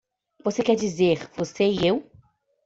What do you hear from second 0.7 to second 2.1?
dizer que você e eu?